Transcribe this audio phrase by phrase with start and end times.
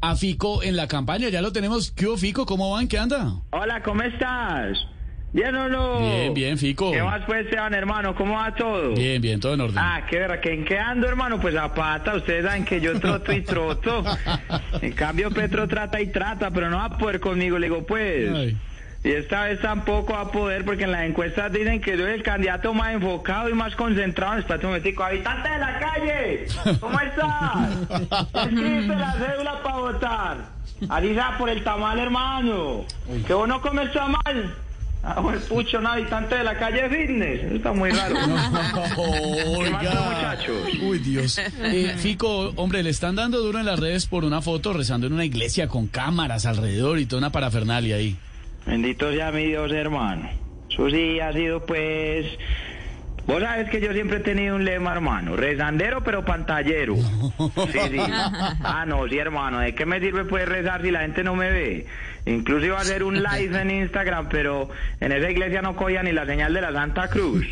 [0.00, 1.28] a Fico en la campaña?
[1.28, 1.90] Ya lo tenemos.
[1.90, 2.46] ¿Qué Fico?
[2.46, 2.88] ¿Cómo van?
[2.88, 3.34] ¿Qué anda?
[3.50, 4.78] Hola, ¿cómo estás?
[5.32, 5.98] ¿Bien o no?
[6.00, 6.92] Bien, bien, Fico.
[6.92, 8.14] ¿Qué más pues, Esteban, hermano?
[8.14, 8.94] ¿Cómo va todo?
[8.94, 9.78] Bien, bien, todo en orden.
[9.78, 11.40] Ah, qué verdad, ¿que ¿en qué ando, hermano?
[11.40, 14.02] Pues a pata, ustedes saben que yo troto y troto.
[14.80, 17.58] En cambio, Petro trata y trata, pero no va a poder conmigo.
[17.58, 18.32] Le digo, pues...
[18.32, 18.56] Ay.
[19.06, 22.14] Y esta vez tampoco va a poder porque en las encuestas dicen que yo soy
[22.14, 24.38] el candidato más enfocado y más concentrado.
[24.38, 25.04] Espérate un momentico.
[25.04, 26.46] ¡Habitante de la calle!
[26.80, 28.26] ¿Cómo estás?
[28.48, 30.56] Escribe la cédula votar.
[30.88, 32.84] Así sea por el tamal, hermano.
[33.26, 34.54] Que vos no comes tamal.
[35.02, 37.44] Ah, pues, pucho, un habitante de la calle fitness.
[37.44, 38.14] Eso está muy raro.
[39.80, 40.68] ¿Qué más, muchachos?
[40.82, 41.38] Uy, Dios.
[41.38, 45.12] Eh, Fico, hombre, le están dando duro en las redes por una foto rezando en
[45.12, 48.16] una iglesia con cámaras alrededor y toda una parafernalia ahí.
[48.66, 50.28] Bendito sea mi Dios, hermano.
[50.68, 52.26] Eso sí ha sido, pues.
[53.26, 55.36] Vos sabes que yo siempre he tenido un lema, hermano.
[55.36, 56.96] Rezandero, pero pantallero.
[57.72, 57.98] Sí, sí.
[58.62, 59.58] Ah, no, sí, hermano.
[59.58, 61.86] ¿De qué me sirve, pues, rezar si la gente no me ve?
[62.26, 64.68] Incluso iba a hacer un live en Instagram, pero
[65.00, 67.46] en esa iglesia no cogía ni la señal de la Santa Cruz.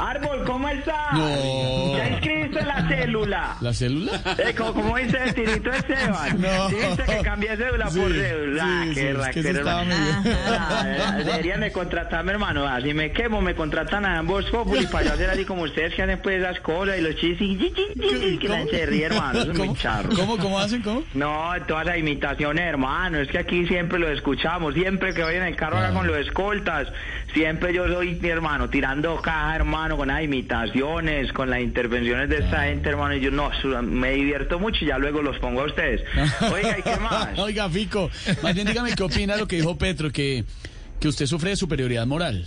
[0.00, 1.12] Árbol, ¿cómo estás?
[1.12, 1.96] No.
[1.96, 3.56] ¿Ya inscribiste la célula?
[3.60, 4.12] ¿La célula?
[4.38, 6.40] Eh, como dice el tirito Esteban.
[6.40, 6.68] No.
[6.68, 8.62] Dice que cambié cédula Sí, por cédula.
[8.64, 9.94] Ah, sí, qué sí, es que hermano.
[10.48, 12.66] Ah, Deberían de contratarme, hermano.
[12.66, 15.94] Ah, Si me quemo, me contratan a ambos Populi para yo hacer así como ustedes
[15.94, 19.40] que hacen pues esas cosas y los y- que se ríe, hermano.
[19.40, 20.10] Eso es muy ¿Cómo, charro.
[20.14, 20.82] ¿Cómo, cómo hacen?
[20.82, 21.02] ¿Cómo?
[21.14, 22.91] No, todas las imitaciones, hermano.
[22.92, 24.74] Es que aquí siempre lo escuchamos.
[24.74, 26.88] Siempre que voy en el carro acá con los escoltas,
[27.32, 32.38] siempre yo soy mi hermano, tirando caja, hermano, con las imitaciones, con las intervenciones de
[32.38, 33.16] esta gente, hermano.
[33.16, 33.50] Y yo no,
[33.82, 36.02] me divierto mucho y ya luego los pongo a ustedes.
[36.52, 37.38] Oiga, ¿y qué más?
[37.38, 38.10] Oiga, Fico,
[38.42, 40.44] más bien dígame qué opina lo que dijo Petro, que,
[41.00, 42.44] que usted sufre de superioridad moral.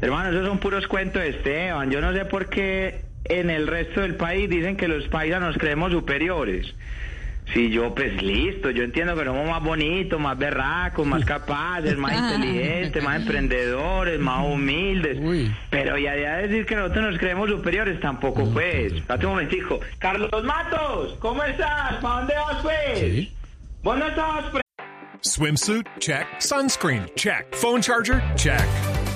[0.00, 1.90] Hermano, esos son puros cuentos de Esteban.
[1.90, 5.92] Yo no sé por qué en el resto del país dicen que los paisanos creemos
[5.92, 6.74] superiores.
[7.52, 12.12] Si yo, pues listo, yo entiendo que somos más bonitos, más berracos, más capaces, más
[12.34, 15.18] inteligentes, más emprendedores, más humildes.
[15.20, 15.54] Uy.
[15.70, 18.94] Pero ya de decir que nosotros nos creemos superiores, tampoco pues.
[18.94, 19.78] Espérate un momentico.
[19.98, 21.96] Carlos Matos, ¿cómo estás?
[21.96, 22.98] ¿Para dónde vas pues?
[22.98, 23.32] Sí.
[23.82, 24.62] ¿Vos no estabas pre-
[25.20, 25.86] Swimsuit?
[25.98, 26.26] Check.
[26.38, 27.06] Sunscreen?
[27.14, 27.46] Check.
[27.54, 28.22] Phone charger?
[28.36, 28.60] Check.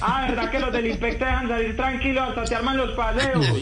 [0.00, 3.46] Ah, ¿verdad que los del Inspecta dejan salir tranquilos hasta se arman los paseos?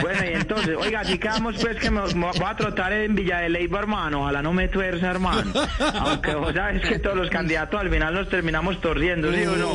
[0.00, 3.38] Bueno, y entonces, oiga, si quedamos pues que me, me voy a trotar en Villa
[3.38, 4.22] de Leyva, hermano.
[4.22, 5.52] Ojalá no me tuerza, hermano.
[5.94, 9.72] Aunque vos sabes que todos los candidatos al final nos terminamos torciendo, ¿sí o no?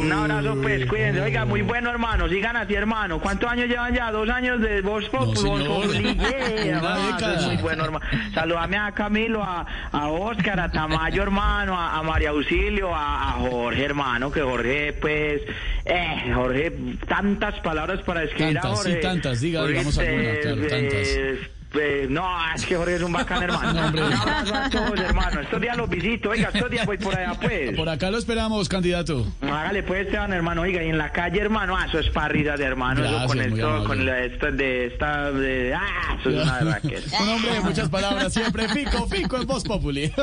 [0.00, 1.20] Un abrazo, pues, cuídense.
[1.20, 2.28] Oiga, muy bueno, hermano.
[2.28, 3.20] Sigan así, hermano.
[3.20, 4.10] ¿Cuántos años llevan ya?
[4.10, 5.34] ¿Dos años de Voz Pop?
[5.34, 5.64] No.
[5.64, 8.06] Populi, yeah, Muy bueno, hermano.
[8.32, 13.32] Saludame a Camilo, a, a Oscar, a Tamayo, hermano, a, a María Auxilio, a, a
[13.32, 15.42] Jorge, hermano, que Jorge, pues,
[15.84, 16.72] eh, Jorge,
[17.08, 19.00] tantas palabras para describir a Tantas, sí, Jorge.
[19.02, 21.08] tantas, diga, Jorge, digamos alguna, eh, claro, eh, tantas.
[21.08, 23.72] eh, no, es que Jorge es un bacán, hermano.
[23.74, 24.04] No, hombre.
[24.04, 25.40] Un abrazo a todos, hermano.
[25.40, 26.30] Estos días los visito.
[26.30, 27.76] Oiga, estos días voy por allá, pues.
[27.76, 29.26] Por acá lo esperamos, candidato.
[29.42, 30.62] Hágale pues, Esteban, hermano.
[30.62, 33.00] Oiga, y en la calle, hermano, ah, eso es parrilla de hermano.
[33.04, 36.60] eso Gracias, con muy esto, con la, esta, de esta, de, ah, eso es una
[36.74, 37.02] raquel.
[37.20, 40.12] Un hombre de muchas palabras, siempre Fico, Fico en Voz Populi.